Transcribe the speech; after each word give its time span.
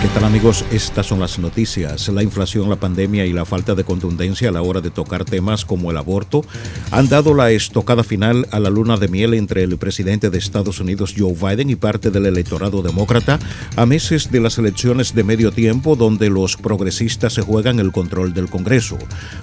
¿Qué 0.00 0.08
tal 0.08 0.24
amigos? 0.24 0.64
Estas 0.72 1.04
son 1.04 1.20
las 1.20 1.38
noticias. 1.38 2.08
La 2.08 2.22
inflación, 2.22 2.70
la 2.70 2.76
pandemia 2.76 3.26
y 3.26 3.34
la 3.34 3.44
falta 3.44 3.74
de 3.74 3.84
contundencia 3.84 4.48
a 4.48 4.52
la 4.52 4.62
hora 4.62 4.80
de 4.80 4.88
tocar 4.88 5.26
temas 5.26 5.66
como 5.66 5.90
el 5.90 5.98
aborto 5.98 6.42
han 6.90 7.10
dado 7.10 7.34
la 7.34 7.50
estocada 7.50 8.02
final 8.02 8.48
a 8.50 8.60
la 8.60 8.70
luna 8.70 8.96
de 8.96 9.08
miel 9.08 9.34
entre 9.34 9.62
el 9.62 9.76
presidente 9.76 10.30
de 10.30 10.38
Estados 10.38 10.80
Unidos 10.80 11.14
Joe 11.14 11.34
Biden 11.34 11.68
y 11.68 11.76
parte 11.76 12.10
del 12.10 12.24
electorado 12.24 12.80
demócrata 12.80 13.38
a 13.76 13.84
meses 13.84 14.30
de 14.30 14.40
las 14.40 14.56
elecciones 14.56 15.14
de 15.14 15.22
medio 15.22 15.52
tiempo 15.52 15.96
donde 15.96 16.30
los 16.30 16.56
progresistas 16.56 17.34
se 17.34 17.42
juegan 17.42 17.78
el 17.78 17.92
control 17.92 18.32
del 18.32 18.48
Congreso. 18.48 18.96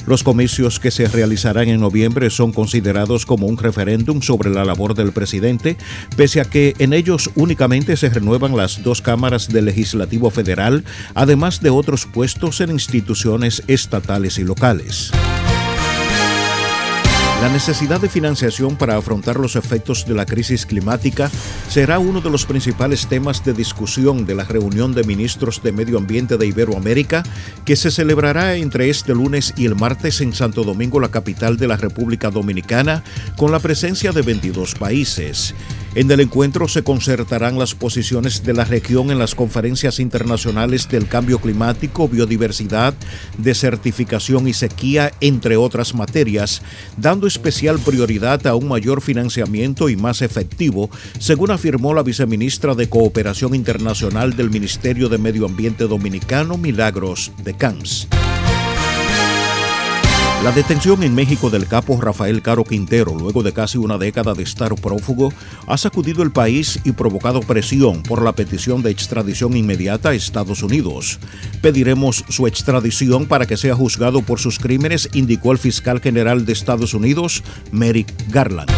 Los 0.08 0.24
comicios 0.24 0.80
que 0.80 0.90
se 0.90 1.08
realizarán 1.08 1.68
en 1.68 1.82
noviembre 1.82 2.32
son 2.32 2.52
considerados 2.52 3.28
como 3.28 3.46
un 3.46 3.60
referéndum 3.60 4.24
sobre 4.24 4.50
la 4.50 4.66
labor 4.66 4.96
del 4.96 5.12
presidente, 5.12 5.78
pese 6.16 6.42
a 6.42 6.46
que 6.46 6.74
en 6.80 6.94
ellos 6.94 7.30
únicamente 7.36 7.96
se 7.96 8.10
renuevan 8.10 8.58
las 8.58 8.82
dos 8.82 9.04
cámaras 9.04 9.50
del 9.50 9.66
legislativo 9.66 10.32
federal 10.32 10.47
además 11.14 11.62
de 11.62 11.70
otros 11.70 12.06
puestos 12.06 12.62
en 12.62 12.72
instituciones 12.72 13.64
estatales 13.68 14.40
y 14.40 14.44
locales. 14.44 15.12
La 17.42 17.50
necesidad 17.50 18.02
de 18.02 18.10
financiación 18.10 18.78
para 18.78 18.98
afrontar 18.98 19.40
los 19.40 19.56
efectos 19.56 20.08
de 20.08 20.16
la 20.16 20.26
crisis 20.26 20.66
climática 20.66 21.30
será 21.70 22.00
uno 22.00 22.20
de 22.20 22.32
los 22.32 22.46
principales 22.46 23.06
temas 23.06 23.46
de 23.46 23.54
discusión 23.54 24.26
de 24.26 24.34
la 24.34 24.44
reunión 24.44 24.96
de 24.96 25.04
ministros 25.04 25.62
de 25.62 25.72
Medio 25.72 26.00
Ambiente 26.00 26.38
de 26.38 26.48
Iberoamérica 26.48 27.22
que 27.64 27.76
se 27.76 27.92
celebrará 27.92 28.56
entre 28.56 28.90
este 28.90 29.14
lunes 29.14 29.54
y 29.56 29.68
el 29.68 29.76
martes 29.76 30.20
en 30.22 30.34
Santo 30.34 30.64
Domingo, 30.64 31.00
la 31.00 31.12
capital 31.12 31.58
de 31.58 31.68
la 31.68 31.78
República 31.78 32.32
Dominicana, 32.32 33.04
con 33.36 33.52
la 33.52 33.60
presencia 33.60 34.12
de 34.12 34.24
22 34.24 34.74
países. 34.74 35.54
En 35.98 36.12
el 36.12 36.20
encuentro 36.20 36.68
se 36.68 36.84
concertarán 36.84 37.58
las 37.58 37.74
posiciones 37.74 38.44
de 38.44 38.54
la 38.54 38.66
región 38.66 39.10
en 39.10 39.18
las 39.18 39.34
conferencias 39.34 40.00
internacionales 40.00 40.88
del 40.90 41.08
cambio 41.08 41.40
climático, 41.40 42.08
biodiversidad, 42.08 42.94
desertificación 43.40 44.48
y 44.48 44.54
sequía, 44.54 45.12
entre 45.22 45.58
otras 45.58 45.96
materias, 45.96 46.62
dando 46.98 47.26
especial 47.26 47.80
prioridad 47.80 48.46
a 48.46 48.54
un 48.54 48.68
mayor 48.68 49.02
financiamiento 49.02 49.90
y 49.90 49.96
más 49.96 50.22
efectivo, 50.22 50.92
según 51.18 51.50
afirmó 51.50 51.96
la 51.96 52.04
viceministra 52.04 52.76
de 52.76 52.90
Cooperación 52.90 53.56
Internacional 53.56 54.36
del 54.38 54.52
Ministerio 54.52 55.10
de 55.10 55.18
Medio 55.18 55.48
Ambiente 55.48 55.86
Dominicano, 55.86 56.60
Milagros 56.60 57.32
de 57.44 57.56
Camps. 57.56 58.08
La 60.44 60.52
detención 60.52 61.02
en 61.02 61.16
México 61.16 61.50
del 61.50 61.68
capo 61.68 62.00
Rafael 62.00 62.44
Caro 62.44 62.64
Quintero, 62.64 63.16
luego 63.18 63.42
de 63.42 63.54
casi 63.54 63.80
una 63.80 63.98
década 63.98 64.36
de 64.36 64.44
estar 64.44 64.74
prófugo, 64.76 65.34
ha 65.66 65.78
sacudido 65.78 66.22
el 66.22 66.32
país 66.32 66.80
y 66.84 66.92
provocado 66.92 67.42
presión 67.42 68.04
por 68.04 68.22
la 68.22 68.34
petición 68.34 68.84
de 68.84 68.92
extradición 68.92 69.58
inmediata 69.58 70.10
a 70.10 70.14
Estados 70.14 70.62
Unidos. 70.62 71.20
Pediremos 71.62 72.24
su 72.30 72.46
extradición 72.46 73.26
para 73.26 73.48
que 73.48 73.58
sea 73.58 73.76
juzgado 73.76 74.22
por 74.22 74.40
sus 74.40 74.60
crímenes, 74.60 75.10
indicó 75.14 75.52
el 75.52 75.58
fiscal 75.58 76.00
general 76.02 76.46
de 76.46 76.54
Estados 76.54 76.94
Unidos, 76.94 77.44
Merrick 77.72 78.14
Garland. 78.30 78.70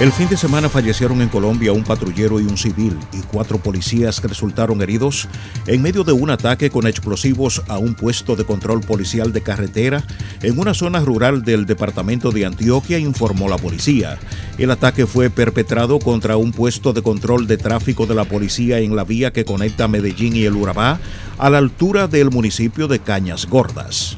El 0.00 0.12
fin 0.12 0.28
de 0.28 0.36
semana 0.36 0.68
fallecieron 0.68 1.22
en 1.22 1.28
Colombia 1.28 1.72
un 1.72 1.82
patrullero 1.82 2.38
y 2.38 2.44
un 2.44 2.56
civil 2.56 2.96
y 3.12 3.20
cuatro 3.22 3.58
policías 3.58 4.20
que 4.20 4.28
resultaron 4.28 4.80
heridos 4.80 5.26
en 5.66 5.82
medio 5.82 6.04
de 6.04 6.12
un 6.12 6.30
ataque 6.30 6.70
con 6.70 6.86
explosivos 6.86 7.64
a 7.66 7.78
un 7.78 7.96
puesto 7.96 8.36
de 8.36 8.44
control 8.44 8.80
policial 8.80 9.32
de 9.32 9.42
carretera 9.42 10.04
en 10.40 10.56
una 10.56 10.72
zona 10.72 11.00
rural 11.00 11.42
del 11.42 11.66
departamento 11.66 12.30
de 12.30 12.46
Antioquia, 12.46 13.00
informó 13.00 13.48
la 13.48 13.58
policía. 13.58 14.20
El 14.56 14.70
ataque 14.70 15.04
fue 15.04 15.30
perpetrado 15.30 15.98
contra 15.98 16.36
un 16.36 16.52
puesto 16.52 16.92
de 16.92 17.02
control 17.02 17.48
de 17.48 17.56
tráfico 17.56 18.06
de 18.06 18.14
la 18.14 18.24
policía 18.24 18.78
en 18.78 18.94
la 18.94 19.02
vía 19.02 19.32
que 19.32 19.44
conecta 19.44 19.88
Medellín 19.88 20.36
y 20.36 20.44
el 20.44 20.54
Urabá 20.54 21.00
a 21.38 21.50
la 21.50 21.58
altura 21.58 22.06
del 22.06 22.30
municipio 22.30 22.86
de 22.86 23.00
Cañas 23.00 23.46
Gordas. 23.46 24.16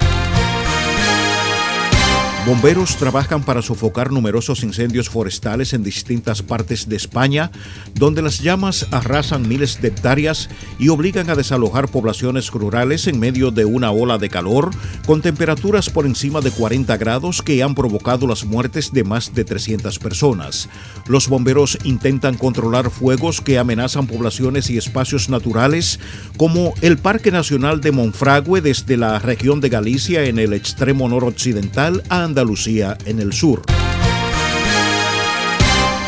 Bomberos 2.47 2.97
trabajan 2.97 3.43
para 3.43 3.61
sofocar 3.61 4.11
numerosos 4.11 4.63
incendios 4.63 5.11
forestales 5.11 5.75
en 5.75 5.83
distintas 5.83 6.41
partes 6.43 6.89
de 6.89 6.97
España, 6.97 7.51
donde 7.95 8.23
las 8.23 8.41
llamas 8.41 8.87
arrasan 8.91 9.47
miles 9.47 9.83
de 9.83 9.89
hectáreas 9.89 10.49
y 10.79 10.89
obligan 10.89 11.29
a 11.29 11.35
desalojar 11.35 11.89
poblaciones 11.89 12.51
rurales 12.51 13.07
en 13.09 13.21
medio 13.21 13.51
de 13.51 13.67
una 13.67 13.91
ola 13.91 14.17
de 14.17 14.31
calor 14.31 14.71
con 15.07 15.21
temperaturas 15.21 15.91
por 15.91 16.07
encima 16.07 16.41
de 16.41 16.51
40 16.51 16.97
grados 16.97 17.43
que 17.43 17.63
han 17.63 17.75
provocado 17.75 18.27
las 18.27 18.45
muertes 18.47 18.91
de 18.91 19.05
más 19.05 19.35
de 19.35 19.45
300 19.45 19.99
personas. 19.99 20.71
Los 21.07 21.29
bomberos 21.29 21.79
intentan 21.85 22.39
controlar 22.39 22.91
fuegos 22.91 23.43
que 23.43 23.59
amenazan 23.59 24.07
poblaciones 24.07 24.71
y 24.71 24.79
espacios 24.79 25.29
naturales 25.29 26.01
como 26.39 26.73
el 26.81 26.97
Parque 26.97 27.31
Nacional 27.31 27.83
de 27.83 27.93
Monfragüe 27.93 28.63
desde 28.63 28.97
la 28.97 29.19
región 29.19 29.61
de 29.61 29.69
Galicia 29.69 30.25
en 30.25 30.39
el 30.39 30.55
extremo 30.55 31.07
noroccidental 31.07 32.03
a 32.09 32.30
Andalucía 32.31 32.97
en 33.07 33.19
el 33.19 33.33
sur. 33.33 33.61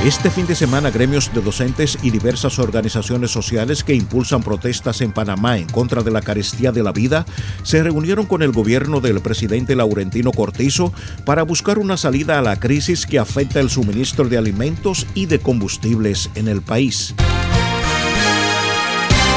Este 0.05 0.31
fin 0.31 0.47
de 0.47 0.55
semana, 0.55 0.91
gremios 0.91 1.33
de 1.35 1.41
docentes 1.41 1.99
y 2.01 2.11
diversas 2.11 2.61
organizaciones 2.61 3.33
sociales 3.33 3.83
que 3.83 3.95
impulsan 3.95 4.43
protestas 4.43 5.01
en 5.01 5.11
Panamá 5.11 5.59
en 5.59 5.69
contra 5.69 6.03
de 6.05 6.13
la 6.13 6.23
carestía 6.23 6.71
de 6.71 6.85
la 6.85 6.93
vida 6.93 7.27
se 7.65 7.83
reunieron 7.83 8.27
con 8.27 8.43
el 8.43 8.53
gobierno 8.53 9.01
del 9.01 9.21
presidente 9.21 9.75
Laurentino 9.75 10.31
Cortizo 10.31 10.93
para 11.25 11.43
buscar 11.43 11.79
una 11.79 11.97
salida 11.97 12.39
a 12.39 12.43
la 12.43 12.59
crisis 12.61 13.05
que 13.05 13.19
afecta 13.19 13.59
el 13.59 13.69
suministro 13.69 14.29
de 14.29 14.39
alimentos 14.39 15.07
y 15.15 15.27
de 15.27 15.41
combustibles 15.41 16.31
en 16.37 16.47
el 16.47 16.63
país. 16.63 17.15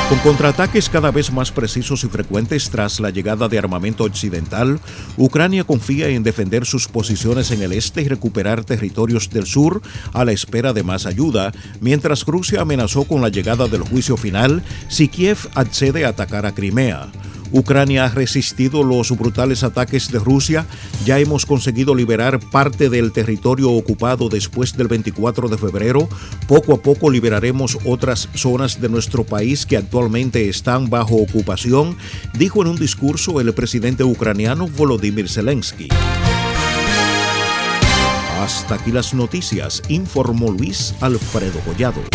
Con 0.09 0.19
contraataques 0.19 0.87
cada 0.87 1.09
vez 1.09 1.31
más 1.31 1.51
precisos 1.51 2.03
y 2.03 2.07
frecuentes 2.07 2.69
tras 2.69 2.99
la 2.99 3.09
llegada 3.09 3.47
de 3.47 3.57
armamento 3.57 4.03
occidental, 4.03 4.79
Ucrania 5.17 5.63
confía 5.63 6.09
en 6.09 6.21
defender 6.21 6.67
sus 6.67 6.87
posiciones 6.87 7.49
en 7.49 7.63
el 7.63 7.71
este 7.71 8.03
y 8.03 8.07
recuperar 8.07 8.63
territorios 8.63 9.31
del 9.31 9.47
sur 9.47 9.81
a 10.13 10.23
la 10.23 10.31
espera 10.31 10.73
de 10.73 10.83
más 10.83 11.07
ayuda, 11.07 11.51
mientras 11.81 12.23
Rusia 12.23 12.61
amenazó 12.61 13.05
con 13.05 13.23
la 13.23 13.29
llegada 13.29 13.67
del 13.67 13.81
juicio 13.81 14.15
final 14.15 14.61
si 14.89 15.07
Kiev 15.07 15.39
accede 15.55 16.05
a 16.05 16.09
atacar 16.09 16.45
a 16.45 16.53
Crimea. 16.53 17.07
Ucrania 17.55 18.03
ha 18.03 18.09
resistido 18.09 18.83
los 18.83 19.17
brutales 19.17 19.63
ataques 19.63 20.11
de 20.11 20.19
Rusia. 20.19 20.65
Ya 21.05 21.19
hemos 21.19 21.45
conseguido 21.45 21.95
liberar 21.95 22.41
parte 22.51 22.89
del 22.89 23.13
territorio 23.13 23.71
ocupado 23.71 24.27
después 24.27 24.75
del 24.75 24.89
24 24.89 25.47
de 25.47 25.57
febrero. 25.57 26.09
Poco 26.49 26.73
a 26.73 26.81
poco 26.81 27.09
liberaremos 27.09 27.77
otras 27.85 28.27
zonas 28.35 28.81
de 28.81 28.89
nuestro 28.89 29.23
país 29.23 29.65
que 29.65 29.77
actualmente 29.77 30.49
están 30.49 30.89
bajo 30.89 31.15
ocupación, 31.15 31.95
dijo 32.37 32.61
en 32.61 32.67
un 32.67 32.75
discurso 32.75 33.39
el 33.39 33.53
presidente 33.53 34.03
ucraniano 34.03 34.67
Volodymyr 34.67 35.29
Zelensky. 35.29 35.87
Hasta 38.41 38.75
aquí 38.75 38.91
las 38.91 39.13
noticias, 39.13 39.81
informó 39.87 40.51
Luis 40.51 40.93
Alfredo 40.99 41.59
Collado. 41.61 42.14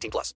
18 0.01 0.09
plus. 0.11 0.33